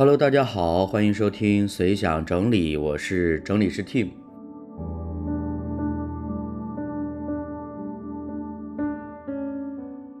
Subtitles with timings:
[0.00, 4.08] Hello，大家好，欢迎收听随想整理，我是整理师 Tim。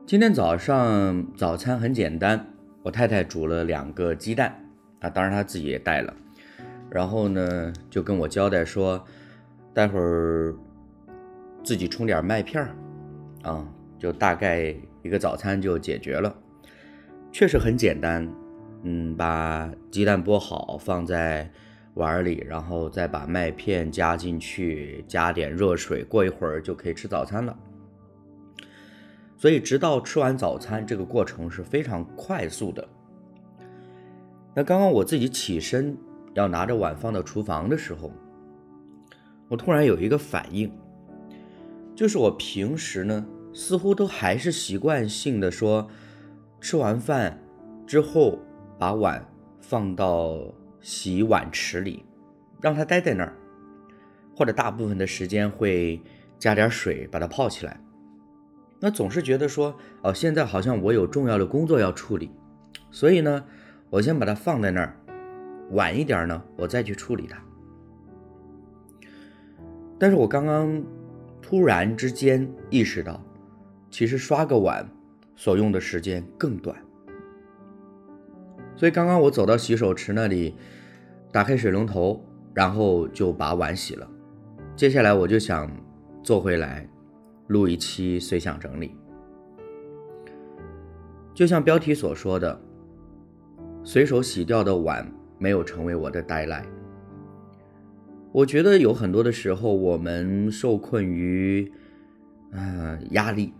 [0.04, 2.46] 今天早上早餐很简单，
[2.82, 4.54] 我太太煮了两个鸡蛋
[4.98, 6.14] 啊，当然她自己也带了，
[6.90, 9.02] 然后呢就跟我交代说，
[9.72, 10.54] 待会儿
[11.64, 12.76] 自己冲点麦片儿
[13.50, 13.66] 啊，
[13.98, 16.36] 就大概一个早餐就解决了，
[17.32, 18.30] 确实很简单。
[18.82, 21.50] 嗯，把鸡蛋剥好放在
[21.94, 27.54] 碗里，然后再把麦片加进去，加点热水，过一会儿就可以吃早餐了。
[29.36, 32.88] 所以，直到吃完早餐，这个过程是非常快速的。
[34.54, 35.94] 那刚刚我自己起身
[36.32, 38.10] 要拿着碗放到厨房的时候，
[39.48, 40.72] 我突然有一个反应，
[41.94, 45.86] 就是我平时呢，似乎都还是习惯性的说，
[46.62, 47.38] 吃完饭
[47.86, 48.38] 之后。
[48.80, 49.22] 把碗
[49.60, 50.40] 放到
[50.80, 52.02] 洗碗池里，
[52.62, 53.36] 让它待在那儿，
[54.34, 56.00] 或者大部分的时间会
[56.38, 57.78] 加点水把它泡起来。
[58.78, 62.30] 那总是觉得说，哦，现在好像我有重要的工作要处理，
[62.90, 63.44] 所以呢，
[63.90, 64.96] 我先把它放在那儿，
[65.72, 67.38] 晚一点呢，我再去处理它。
[69.98, 70.82] 但是我刚刚
[71.42, 73.22] 突然之间意识到，
[73.90, 74.90] 其实刷个碗
[75.36, 76.74] 所用的时间更短。
[78.80, 80.54] 所以刚刚我走到洗手池那里，
[81.30, 82.18] 打开水龙头，
[82.54, 84.08] 然后就把碗洗了。
[84.74, 85.70] 接下来我就想
[86.22, 86.88] 坐回来
[87.48, 88.96] 录一期随想整理。
[91.34, 92.58] 就像标题所说的，
[93.84, 95.06] 随手洗掉的碗
[95.36, 96.64] 没有成为我的 deadline。
[98.32, 101.70] 我觉得有很多的时候，我们受困于
[102.50, 103.52] 啊压力。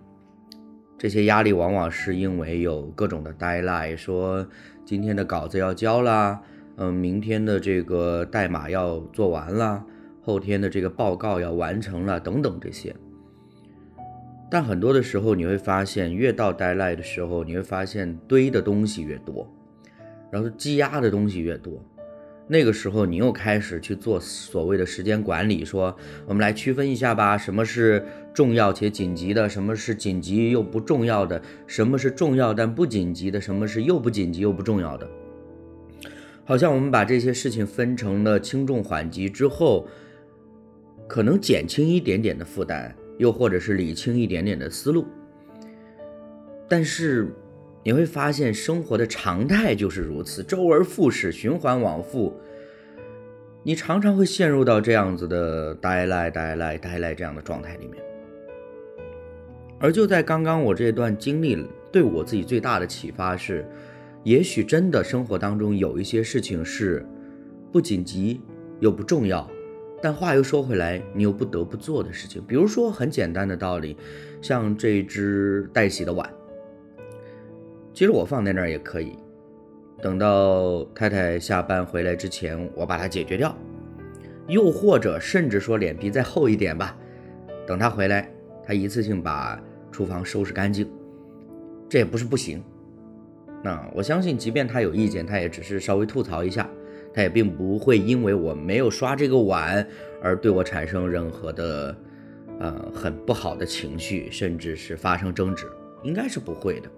[1.01, 4.47] 这些压力往往是因为有各种的 deadline，说
[4.84, 6.38] 今天的稿子要交啦，
[6.77, 9.83] 嗯，明天的这个代码要做完了，
[10.21, 12.94] 后天的这个报告要完成了，等等这些。
[14.50, 19.50] 但很多的时候你会发现，越到 deadline 的时候，你会发现堆的东西越多，
[20.31, 21.82] 然后积压的东西越多。
[22.47, 25.97] 那个时候，你又开始去做所谓的时间管理，说
[26.27, 35.09] 我们来区分一下吧，什么是重要且紧急的，什么是紧急又不重要的，什么是重要但不紧急的，什么是又不紧急又不重要的。
[36.45, 39.87] 好像我们把这些事情分成了轻重缓急之后，
[41.07, 45.07] 可能减轻一点点的负担，又或者是理清一点点的思路。
[46.69, 47.29] 但是。
[47.83, 52.39] 你会发现生活的常态就是如此，周而复始，循环往复。
[53.62, 58.09] 你常常会陷入到这样子的呆赖、呆赖、呆赖这样的状态里面。
[59.81, 63.67] 而就在刚刚，我这段经历对我自己最大的启发是：
[64.23, 67.05] 也许真的生活当中有一些事情是
[67.73, 68.43] 不紧急
[68.79, 69.51] 又不重要，
[70.03, 72.43] 但话又说回来，你又不得不做的事情。
[72.47, 73.97] 比如说很简单的道理，
[74.43, 76.31] 像这只待洗的碗。
[77.95, 79.17] 其实我放在那儿也可以，
[80.03, 83.57] 等到太太下班回来之前，我把它解决掉。
[84.47, 86.95] 又或者甚至说脸皮再厚一点吧，
[87.67, 88.31] 等她回来，
[88.62, 90.89] 她一次性把厨房收拾干净，
[91.89, 92.62] 这也不是不行。
[93.62, 96.69] 那我相信，即便他有意见，他也只是稍微吐槽一下，
[97.12, 99.87] 他也并不会因为我没有刷这个碗
[100.23, 101.97] 而对我产生任何的
[102.59, 105.67] 呃很不好的情绪，甚至是发生争执，
[106.03, 106.89] 应该是不会的。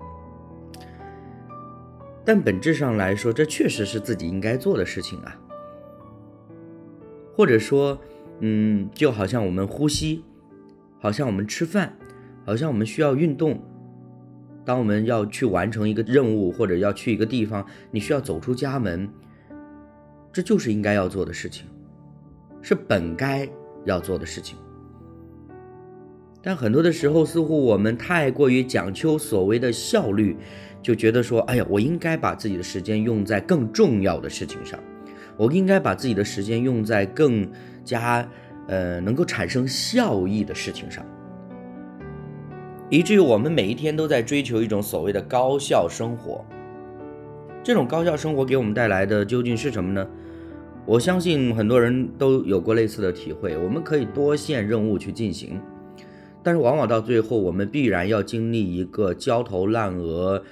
[2.25, 5.37] 但本质上来说，这确实是自己应该做的事情啊。
[7.35, 7.99] 或者说，
[8.39, 10.23] 嗯，就好像我们呼吸，
[11.01, 11.97] 好像我们吃饭，
[12.45, 13.61] 好像我们需要运动。
[14.65, 19.09] 当我们要去完成一个任务，或者要去一个地方，你需要走出家门，
[20.33, 21.67] 这就是应该要做的事情，
[22.61, 23.49] 是本该
[23.85, 24.57] 要做的事情。
[26.41, 30.37] 但很多的时候，似乎我们太过于讲究所谓的效率，
[30.81, 34.79] 就觉得说，哎呀，我应该把自己的时间用在更重要的事情上，
[35.37, 37.49] 我应该把自己的时间用在更
[37.85, 38.29] 加
[38.69, 41.05] 呃能够产生效益的事情上，
[42.93, 46.45] 以至于我们每一天都在追求一种所谓的高效生活。
[47.63, 50.07] 这种高效生活给我们带来的究竟是什么呢？
[50.85, 55.59] 我相信很多人都有过类似的体会，我们可以多线任务去进行。
[56.43, 60.45] 但是往往到最后，我们必然要经历一个焦头烂额、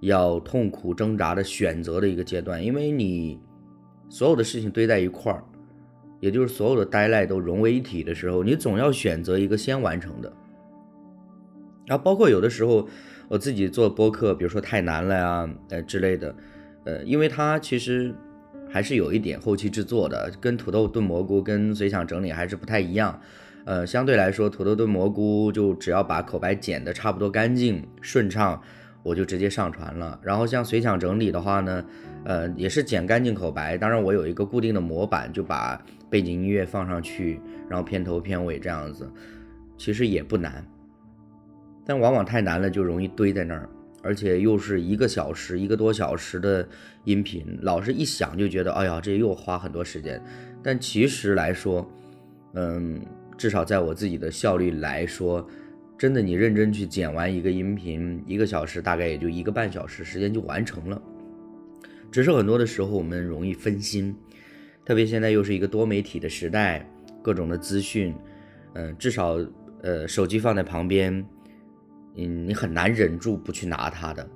[0.00, 3.40] 要痛苦挣扎的选择的一个阶段，因为你
[4.10, 5.42] 所有的事情堆在一块儿，
[6.20, 10.30] 也就是所有的呆赖都融为一体的时候，你总要选择一个先完成的。
[11.86, 12.86] 然后包括有的时候，
[13.28, 16.34] 我自己做播客，比如说太难了呀，呃之类的，
[16.84, 18.14] 呃，因为它其实
[18.68, 23.20] 还是有一点后期制作的，跟土豆炖蘑菇、跟随想整理还是不太一样。
[23.64, 28.60] 呃，相对来说，土豆炖蘑菇就只要把口白剪得差不多干净顺畅，
[29.02, 30.20] 我就直接上传了。
[30.22, 31.84] 然后像随想整理的话呢，
[32.24, 39.10] 呃，也是剪干净口白，当然我有一个固定的模板，就把背景音乐放上去，然后片头片尾这样子，
[39.76, 40.64] 其实也不难。
[41.86, 43.68] 但往往太难了，就容易堆在那儿，
[44.02, 46.68] 而且又是一个小时、一个多小时的
[47.04, 50.20] 音频，老是一想就觉得，哎呀，这又花很多时间。
[50.62, 51.90] 但其实来说，
[52.54, 53.00] 嗯。
[53.38, 55.46] 至少在我自己的效率来说，
[55.98, 61.02] 真的，你认真去剪完一个音频，一个小时大概也就一个半小时时间就完成了。
[62.10, 64.16] 只是很多的时候我们容易分心，
[64.86, 66.88] 特别现在又是一个多媒体的时代，
[67.20, 68.14] 各种的资讯，
[68.72, 69.36] 嗯，至少
[69.82, 71.22] 呃手机放在旁边，
[72.16, 74.28] 嗯，你很难忍住不去拿它的。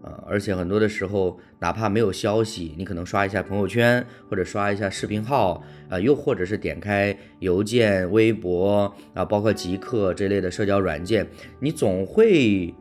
[0.00, 11.26] 呃，而且很多的时候，哪怕没有消息，你可能刷一下朋友圈，或者刷一下视频号，啊，又或者是点开邮件、微博啊，包括极客这类的社交软件，
[11.58, 12.72] 你总会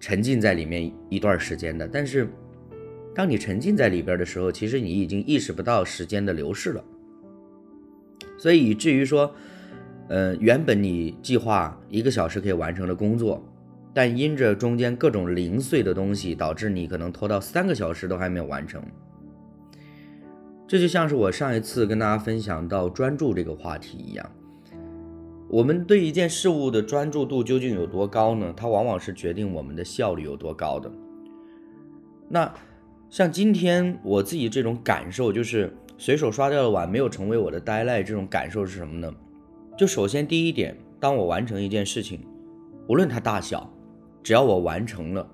[0.00, 1.86] 沉浸在里面一段时间的。
[1.86, 2.28] 但是，
[3.14, 6.84] 当你沉浸在里边的时候，其实你已经意识不到时间的流逝了。
[8.36, 9.32] 所以以至于说，
[10.08, 13.40] 呃，原本你计划一个小时可以完成的工作。
[13.94, 18.82] 但因着中间各种零碎的东西，导致你可能拖到三个小时都还没有完成。
[20.66, 24.30] 这就像是我上一次跟大家分享到专注这个话题一样，
[25.48, 28.52] 我们对一件事物的专注度究竟有多高呢？
[28.56, 30.90] 它往往是决定我们的效率有多高的。
[32.28, 32.52] 那
[33.10, 39.14] 像今天我自己这种感受，就是随手刷掉的碗没有成为我的呆赖，这种感受是什么呢？
[39.78, 42.20] 就首先第一点，当我完成一件事情，
[42.88, 43.70] 无论它大小。
[44.24, 45.28] 只要我完成了，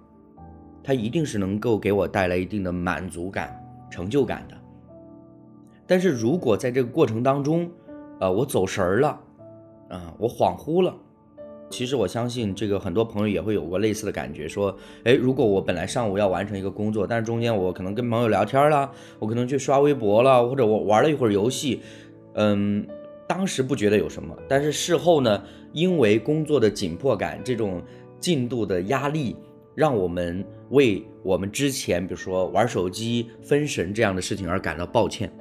[0.82, 3.56] 它一定是能够给我带来一定的满足感、
[3.88, 4.56] 成就感的。
[5.86, 7.70] 但是如果在这个过程当中，
[8.18, 9.20] 呃，我走神儿了，
[9.88, 10.92] 啊，我恍惚了，
[11.70, 18.90] 其实我相信这个很多朋友也会有过类似的感觉，说，哎，如果我本来上午要完成一个工作，但是中间我可能跟朋友聊天了，
[19.20, 21.80] 我可能去刷微博了，或者我玩了一会儿游戏，
[22.34, 22.84] 嗯，
[23.28, 25.40] 当时不觉得有什么，但是事后呢，
[25.72, 27.80] 因为工作的紧迫感，这种。
[28.20, 29.34] 进度的压力，
[29.74, 35.32] 让我们为我们之前，比如说玩手机分神这样的事情而感到抱歉。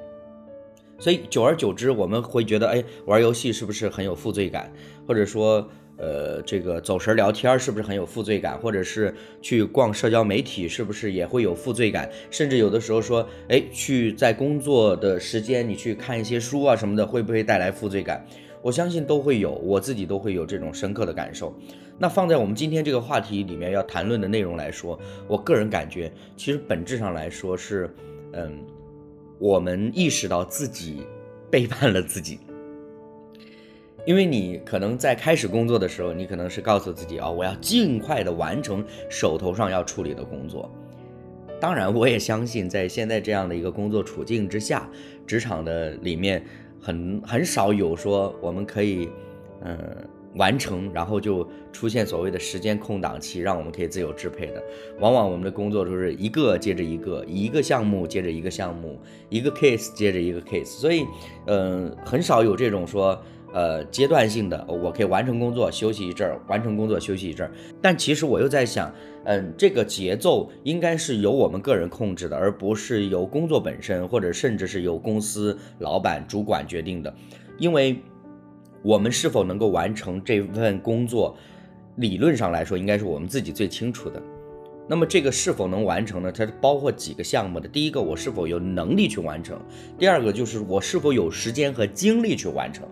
[0.98, 4.70] 所以久而久之，我们会觉得，哎，玩游戏是不是很有负罪感？
[5.06, 5.66] 或者说，
[5.96, 8.58] 呃，这个走神聊天是不是很有负罪感？
[8.58, 12.10] 或者是去逛社交媒体是不是也会有负罪感？
[12.30, 18.22] 甚至有的时候说，哎，去在工作的时间你去看一些书啊什么的，会不会带来负罪感？
[18.60, 21.54] 我相信都会有，我自己都会有这种深刻的感受。
[22.02, 24.98] 那放在我们今天这个话题里面要谈论的内容来说，
[25.28, 27.94] 我个人感觉，其实本质上来说是，
[28.32, 28.64] 嗯，
[29.38, 31.02] 我们意识到自己
[31.50, 32.40] 背叛了自己。
[34.06, 40.70] 因为你可能在开始工作的时候，你可能是告诉自己啊，我要尽快的完成手头上要处理的工作。
[41.60, 44.88] 当然，我也相信在现在这样的一个工作处境之下，
[45.26, 46.42] 职场的里面。
[46.82, 49.10] 很很少有说我们可以，
[49.62, 49.78] 嗯，
[50.34, 54.62] 完成，然后就出现所谓的时间空档期，让我们可以自由支配的。
[54.98, 61.04] 往往我们的工作都是一个接着一个，一个项目接着一个项目，一个 case 接着一个 case，所以，
[61.46, 63.20] 嗯，很少有这种说。
[63.52, 67.52] 呃，阶段性的，我可以完成工作休息一阵儿，完成工作休息一阵儿。
[67.82, 77.12] 但其实我又在想，嗯，这个节奏应该是由我们个人控制的，而不是由工作本身，或者甚至是由公司老板、主管决定的。
[77.58, 78.00] 因为，
[78.82, 81.36] 我们是否能够完成这份工作，
[81.96, 84.22] 理论上来说，应该是我们自己最清楚的。
[84.88, 86.32] 那么，这个是否能完成呢？
[86.32, 87.68] 它是包括几个项目的。
[87.68, 89.56] 第一个，我是否有能力去完成；
[89.96, 92.88] 第二个，就是我是否有时间和精力去完成。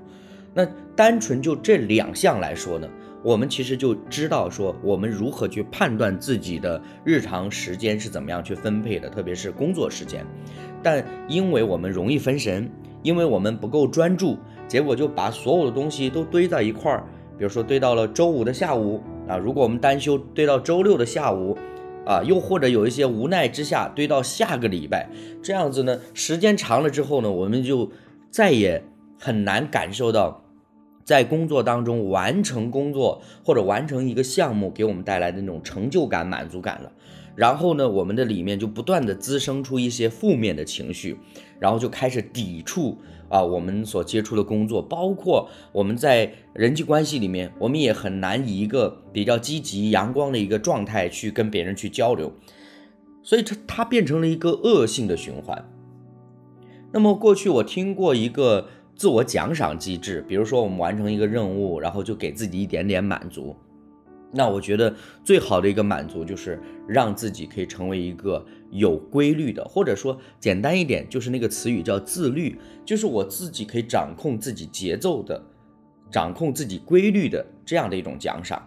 [0.54, 0.64] 那
[0.94, 2.88] 单纯就这两项来说呢，
[3.24, 10.24] 我们其实就知道说我们如何去判断自己的日常时间是怎么样去分配的，特别是工作时间。
[10.82, 12.70] 但因为我们容易分神，
[13.02, 14.38] 因为我们不够专注，
[14.68, 17.04] 结果就把所有的东西都堆在一块儿。
[17.36, 21.56] 比如说堆到了周五的下午啊，如果我们单休堆到周六的下午
[22.04, 25.08] 啊，又或者有一些无奈之下堆到下个礼拜，
[25.42, 27.90] 这样子呢，时间长了之后呢，我们就
[28.30, 28.84] 再也
[29.18, 30.44] 很难感受到。
[31.04, 36.92] 在工作当中完成工作或者完成一个项目给我们带来的那种成就感、满足感了，
[37.34, 41.16] 然后呢，我们的里面就不断的滋生出一些负面的情绪，
[41.58, 42.98] 然后就开始抵触
[43.28, 52.32] 啊我们所接触的工作，包括我们在人际关系里面，我们也很难以一个比较积极、阳光的一个状态去跟别人去交流。
[53.22, 55.62] 所以它它变成了一个恶性的循环。
[56.92, 63.54] 那么过去我听过一个自我奖赏机制，比如说我们完成一个任务，然后就给自己一点点满足。
[64.30, 64.94] 那我觉得
[65.24, 75.42] 最好的一个满足就是让自己可以成为一个有规律的，或者说简单一点，就是那个词语叫自律，就是我自己可以掌控自己节奏的，
[76.10, 78.62] 掌控自己规律的这样的一种奖赏。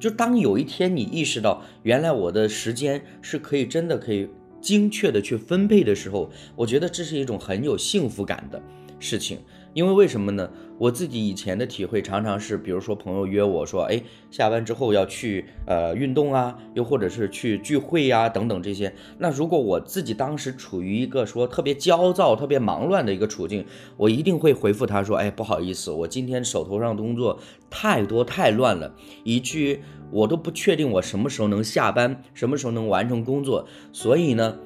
[0.00, 4.28] 就当有一天你意识到，原来我的时间是可以真的可以
[4.60, 8.60] 精确的去分配的时候，我觉得这是一种很有幸福感的
[8.98, 9.38] 事情。
[9.74, 10.50] 因为为什么呢？
[10.78, 18.92] 我自己以前的体会常常是，比如说朋友约我说，哎，下班之后要去呃运动啊，又或者是去聚会呀等等这些。
[19.18, 23.64] 那如果我自己当时处于一个说特别焦躁、特别忙乱的一个处境，
[23.96, 27.38] 我一定会回复他说，哎，不好意思，我今天手头上工作
[27.70, 33.66] 太多太乱了，以至于我都不确定我什么时候能下班，什么时候能完成工作。
[33.92, 34.58] 所以呢，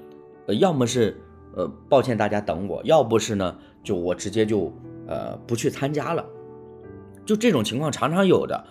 [0.47, 1.21] 呃，要么是
[1.55, 4.73] 呃抱歉大家等我，要不是呢，就我直接就。
[5.07, 6.25] 呃，不去参加了，
[7.25, 8.65] 就这种情况常常有的。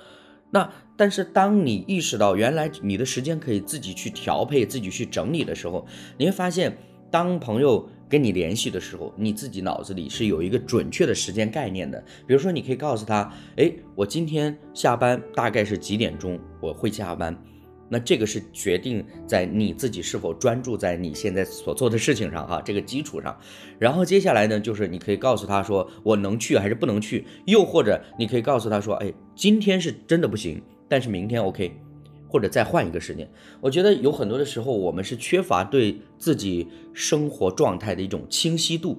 [0.52, 5.86] 那但是当你意识到原来你的时间可以自己去调配、自己去整理的时候，
[6.18, 6.78] 你会发现，
[7.12, 12.02] 当朋友跟你联系的时候，你自己脑子里是有一个准确的时间概念的。
[12.26, 17.36] 比如说，你可以告诉他，哎，我今天下班大概是几点钟我会下班。
[17.88, 23.38] 那这个是决定在你自己是否专注在你现在所做的事情上哈，这个基础上，
[23.78, 31.80] 然后接下来呢，就是你可以告诉他说我能去还是不能去，又或者你可以告诉他说，哎，今天是真的不行，但是明天 OK，
[32.28, 33.30] 或者再换一个时间。
[33.62, 38.98] 我觉得有很多的时候我们是缺乏对自己生活状态的一种清晰度，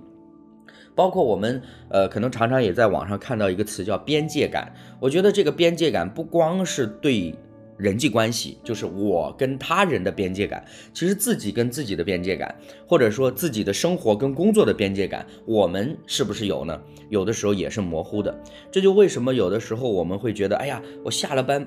[0.95, 7.35] 包括我们呃可能常常也在网上看到一个词叫边界感，我觉得这个边界感不光是对。
[7.77, 10.65] 人际关系就是我跟他人的边界感，
[10.95, 12.55] 其实自己跟自己的边界感，
[12.87, 16.81] 或者说自己的生活跟工作的边界感，我们是不是有呢？
[17.09, 18.35] 有的时候也是模糊的。
[18.71, 21.67] 这就为什么有的时候我们会觉得，哎呀，我下了班，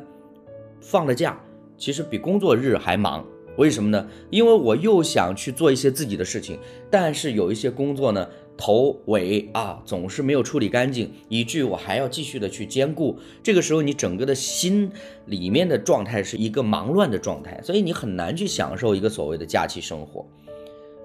[0.81, 1.39] 放了假，
[1.77, 3.25] 其实比工作日还忙。
[3.57, 4.07] 为什么呢？
[4.29, 6.57] 因为我又想去做一些自己的事情，
[6.89, 8.27] 但是有一些工作呢。
[8.61, 13.17] 头尾啊，总是没有处理干净，以至于我还要继续的去兼顾。
[13.41, 14.91] 这个时候，你整个的心
[15.27, 20.27] 里面的状态是一个忙乱的状态，所以你很难去享受一个所谓的假期生活。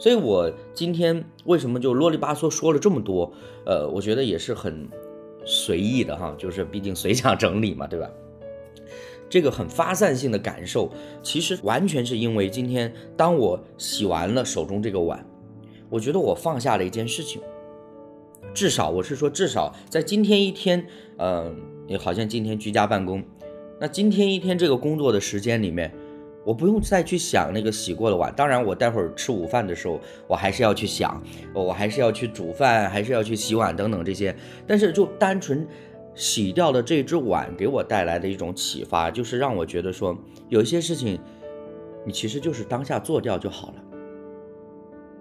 [0.01, 3.33] 所以我今天为什么就啰里吧嗦说了这么多？
[3.65, 4.89] 呃，我觉得也是很
[5.45, 8.11] 随意的哈，就是毕竟随想整理嘛，对吧？
[9.31, 10.91] 这个很发散性的感受，
[11.23, 15.25] 其实完全是因为今天当我洗完了手中这个碗。
[15.95, 17.41] 我觉得我放下了一件事情，
[18.53, 20.85] 至少我是说，至少在今天一天，
[21.19, 23.23] 嗯，也好像今天居家办公，
[23.81, 25.95] 那今天一天这个工作的时间里面，
[26.45, 28.35] 我不用再去想那个洗过的碗。
[28.35, 31.23] 当然，我待会儿吃午饭的时候，我还是要去想，
[31.55, 34.35] 我还是要去煮饭，还是要去洗碗等等这些。
[34.67, 35.65] 但是就单纯
[36.17, 41.21] 洗掉的这只碗给我带来的一种启发，就是让我觉得说，有一些事情，
[42.05, 43.75] 你其实就是当下做掉就好了。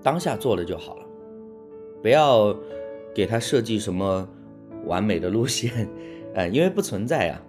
[0.03, 1.05] 当下做了就好了，
[2.01, 2.53] 不要
[3.15, 4.27] 给他设计什么
[4.85, 5.87] 完美的路线，
[6.35, 7.41] 呃，因为不存在呀，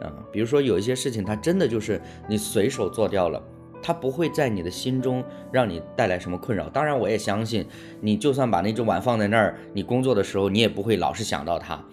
[0.00, 3.42] 啊，比如说有一些事情，它真的就是你随手做掉了，
[3.82, 6.68] 它不会在你的心中让你带来什么困扰。
[6.68, 7.66] 当然，我也相信
[8.00, 11.84] 你就算把那只碗放在那儿，你工作的时候你也不会老是想到它。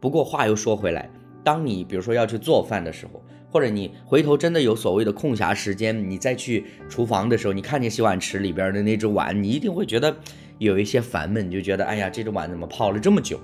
[0.00, 1.08] 不过话又说回来，
[1.44, 3.22] 当你比如说要去做饭的时候，
[3.52, 10.16] 或者你回头真的有所谓的空暇时间，你再去厨房的时候，你看见洗碗池里边的那只碗，你一定会觉得
[10.56, 13.38] 有一些烦闷，你就觉得哎呀，这只碗怎么泡了这么久？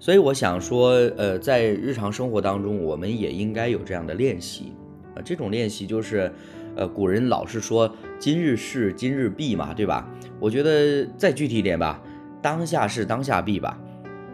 [0.00, 4.72] 所以我想说，呃，在日常生活当中，我们也应该有这样的练习
[5.14, 5.22] 啊。
[5.24, 6.32] 这种练习就是，
[6.74, 10.12] 呃，古人老是说今日事今日毕嘛，对吧？
[10.40, 12.02] 我觉得再具体一点吧，
[12.42, 13.80] 当下事当下毕吧，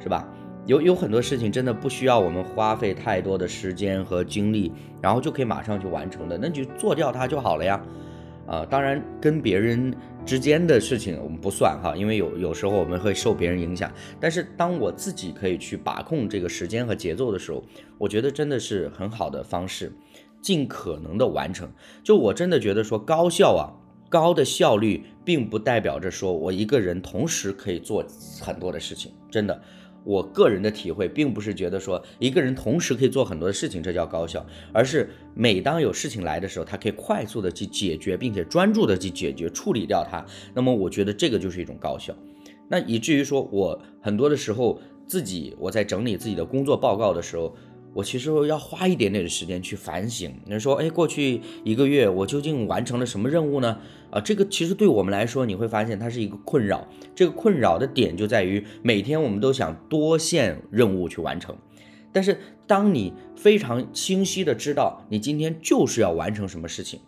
[0.02, 0.26] 是吧？
[0.64, 7.84] 有有很多事情真的不需要我们花费太多的时间和精力，然后就可以马上去完成的，那就做掉它就好了呀。
[8.46, 9.94] 啊，当然跟别人
[10.26, 13.90] 之间的事情我们不算哈，因为有有时候我们会受别人影响。
[14.20, 17.62] 但是当我自己可以去把控这个时间和节奏的时候，
[17.98, 19.92] 我觉得真的是很好的方式，
[20.40, 21.68] 尽可能的完成。
[22.02, 23.70] 就我真的觉得说高效啊，
[24.08, 28.04] 高的效率并不代表着说我一个人同时可以做
[28.40, 29.60] 很多的事情，真的。
[30.04, 40.24] 我个人的体会，并不是觉得说一个人同时可以做很多的事情，这叫高效，而是每当有事情来的时候，他可以快速的去解决，并且专注的去解决、处理掉它。
[40.54, 42.14] 那么，我觉得这个就是一种高效。
[42.68, 47.54] 那以至于说我很多的时候，自己我在整理自己的工作报告的时候，
[47.94, 50.32] 我其实要花一点点的时间去反省。
[50.46, 53.78] 你说，哎，过去一个月我究竟完成了什么任务呢？
[54.10, 56.86] 啊，这个其实对我们来说，你会发现它是一个困扰。
[57.14, 61.56] 这个困扰的点就在于，每天我们都想多线任务去完成，
[62.12, 67.00] 但是当你非常清晰的知道你今天就是要完成什么事情。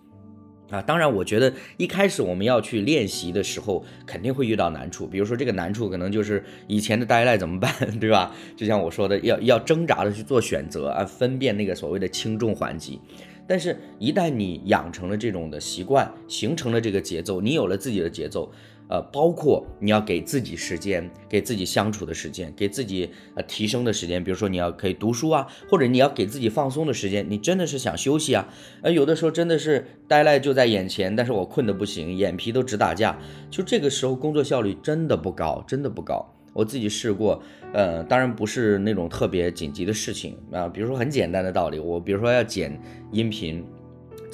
[0.74, 5.06] 啊，当然，我觉得一开始我们要去练习的时候，肯定会遇到难处。
[5.06, 8.34] 比如说，这个难处可能就是以前的呆赖怎么办， 对吧？
[8.56, 13.00] 就像我说的，要要挣扎的去做选择啊，分辨那个所谓的轻重缓急。
[13.46, 18.50] 但是，一旦你养成了这种的习惯，形成了这个节奏，你有了自己的节奏。
[18.88, 24.22] 呃，包括你要给自己时间，给自己相处的时间，给自己呃提升的时间。
[24.22, 27.26] 比如说你要可以读书啊，或者你要给自己放松的时间。
[27.28, 28.46] 你真的是想休息啊？
[28.82, 33.18] 呃，有的时候真的是呆赖就在眼前，但是我困得不行，眼皮都直打架。
[33.50, 36.30] 就这个时候工作效率真的不高，真的不高。
[36.52, 43.64] 我自己试过，呃，当然不是那种特别紧急的事情啊，比如说很简单的道理，我比如说要剪音频。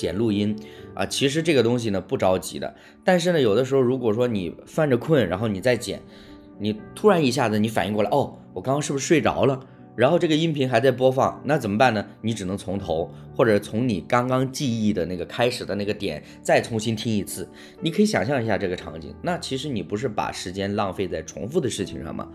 [0.01, 0.57] 剪录音
[0.95, 6.01] 啊，其实这个东西呢不着急的，但是呢，有的时候如果说你犯着困，然后你再剪，
[6.59, 9.61] 你突然一下子你反应过来，哦，我刚刚是不是睡着了？
[9.97, 12.07] 然后这个音频还在播放，那怎么办呢？
[12.23, 17.47] 你只能从头，或者从你刚刚记忆的那个开始的那个点再重新听一次。
[17.83, 22.27] 你可以想象一下这个场景，那其实你不是把时间浪费在重复的事情上吗？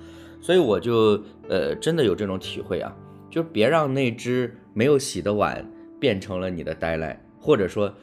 [0.41, 1.19] 所以我就
[1.49, 2.95] 呃真的有这种体会啊，
[3.31, 5.65] 就别让那只没有洗的碗
[5.99, 7.19] 变成了你的呆赖。
[7.45, 7.93] 或者说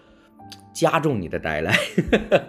[0.73, 1.75] 加重你的呆赖，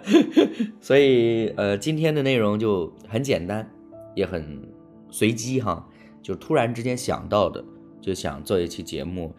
[0.80, 3.68] 所以呃，今天的内容就很简单，
[4.14, 4.62] 也很
[5.10, 5.84] 随机哈，
[6.22, 7.64] 就突然之间想到的，
[8.00, 9.34] 就想做一期节目，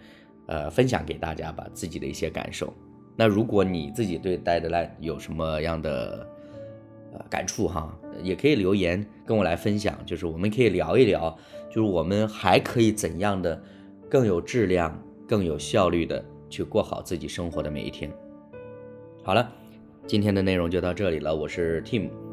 [0.47, 2.73] 呃，分享给大家吧自己的一些感受。
[3.15, 6.27] 那如果你自己对呆的赖有什么样的
[7.13, 11.33] 呃感触哈，也可以留言跟我来分享，就是我们可以聊一聊，
[11.69, 13.63] 就是我们还可以怎样的
[14.09, 16.25] 更有质量、更有效率的。
[16.55, 18.09] 去过好自己生活的每一天。
[19.25, 19.51] 好了，
[20.07, 21.35] 今天的内容就到这里了。
[21.35, 22.24] 我是 Tim。